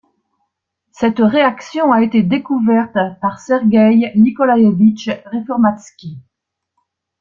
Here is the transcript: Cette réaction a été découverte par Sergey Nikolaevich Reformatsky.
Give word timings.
Cette 0.91 1.19
réaction 1.19 1.91
a 1.91 2.01
été 2.01 2.23
découverte 2.23 2.97
par 3.21 3.39
Sergey 3.39 4.11
Nikolaevich 4.15 5.11
Reformatsky. 5.31 6.17